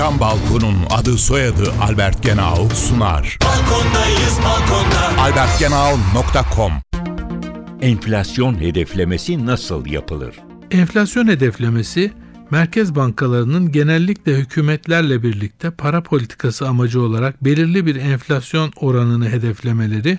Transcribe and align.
Cam 0.00 0.20
Balkon'un 0.20 0.76
adı 0.90 1.18
soyadı 1.18 1.72
Albert 1.80 2.22
Genau 2.22 2.68
sunar. 2.74 3.38
Balkondayız 3.44 4.38
balkonda. 4.44 5.22
albertgenau.com 5.22 6.72
Enflasyon 7.80 8.60
hedeflemesi 8.60 9.46
nasıl 9.46 9.86
yapılır? 9.86 10.36
Enflasyon 10.70 11.28
hedeflemesi, 11.28 12.12
merkez 12.50 12.94
bankalarının 12.94 13.72
genellikle 13.72 14.34
hükümetlerle 14.34 15.22
birlikte 15.22 15.70
para 15.70 16.02
politikası 16.02 16.68
amacı 16.68 17.02
olarak 17.02 17.44
belirli 17.44 17.86
bir 17.86 17.96
enflasyon 17.96 18.72
oranını 18.76 19.28
hedeflemeleri 19.28 20.18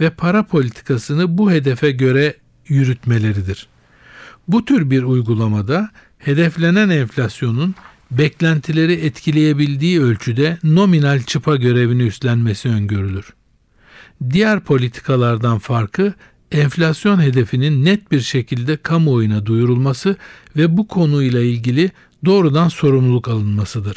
ve 0.00 0.10
para 0.10 0.42
politikasını 0.42 1.38
bu 1.38 1.50
hedefe 1.50 1.90
göre 1.90 2.34
yürütmeleridir. 2.68 3.68
Bu 4.48 4.64
tür 4.64 4.90
bir 4.90 5.02
uygulamada 5.02 5.90
hedeflenen 6.18 6.88
enflasyonun 6.88 7.74
beklentileri 8.10 8.92
etkileyebildiği 8.92 10.00
ölçüde 10.00 10.58
nominal 10.64 11.22
çıpa 11.22 11.56
görevini 11.56 12.02
üstlenmesi 12.02 12.68
öngörülür. 12.68 13.34
Diğer 14.30 14.60
politikalardan 14.60 15.58
farkı 15.58 16.14
enflasyon 16.52 17.22
hedefinin 17.22 17.84
net 17.84 18.12
bir 18.12 18.20
şekilde 18.20 18.76
kamuoyuna 18.76 19.46
duyurulması 19.46 20.16
ve 20.56 20.76
bu 20.76 20.88
konuyla 20.88 21.40
ilgili 21.40 21.90
doğrudan 22.24 22.68
sorumluluk 22.68 23.28
alınmasıdır. 23.28 23.96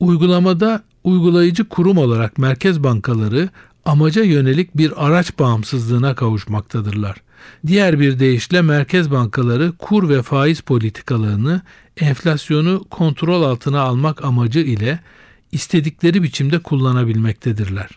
Uygulamada 0.00 0.82
uygulayıcı 1.04 1.64
kurum 1.64 1.98
olarak 1.98 2.38
merkez 2.38 2.82
bankaları 2.82 3.48
amaca 3.86 4.22
yönelik 4.22 4.76
bir 4.76 5.06
araç 5.06 5.38
bağımsızlığına 5.38 6.14
kavuşmaktadırlar. 6.14 7.16
Diğer 7.66 8.00
bir 8.00 8.18
deyişle 8.18 8.62
merkez 8.62 9.10
bankaları 9.10 9.72
kur 9.78 10.08
ve 10.08 10.22
faiz 10.22 10.60
politikalarını 10.60 11.62
enflasyonu 11.96 12.84
kontrol 12.90 13.42
altına 13.42 13.80
almak 13.80 14.24
amacı 14.24 14.60
ile 14.60 15.00
istedikleri 15.52 16.22
biçimde 16.22 16.58
kullanabilmektedirler. 16.58 17.88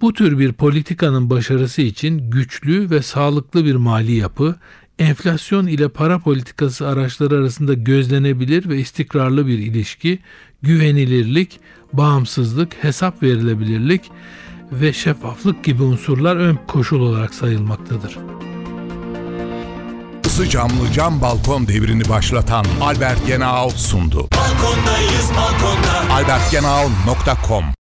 Bu 0.00 0.12
tür 0.12 0.38
bir 0.38 0.52
politikanın 0.52 1.30
başarısı 1.30 1.82
için 1.82 2.30
güçlü 2.30 2.90
ve 2.90 3.02
sağlıklı 3.02 3.64
bir 3.64 3.74
mali 3.74 4.12
yapı, 4.12 4.56
enflasyon 4.98 5.66
ile 5.66 5.88
para 5.88 6.18
politikası 6.18 6.88
araçları 6.88 7.34
arasında 7.34 7.74
gözlenebilir 7.74 8.68
ve 8.68 8.78
istikrarlı 8.78 9.46
bir 9.46 9.58
ilişki, 9.58 10.18
güvenilirlik, 10.62 11.60
bağımsızlık, 11.92 12.84
hesap 12.84 13.22
verilebilirlik 13.22 14.10
ve 14.72 14.92
şeffaflık 14.92 15.64
gibi 15.64 15.82
unsurlar 15.82 16.36
ön 16.36 16.58
koşul 16.66 17.00
olarak 17.00 17.34
sayılmaktadır. 17.34 18.18
Isı 20.24 20.48
camlı 20.48 20.92
cam 20.94 21.20
balkon 21.20 21.66
devrini 21.66 22.08
başlatan 22.08 22.64
Albert 22.80 23.26
Genau 23.26 23.70
sundu. 23.70 24.28
Balkondayız 24.36 25.30
balkonda. 25.36 26.14
albertgenau.com 26.14 27.64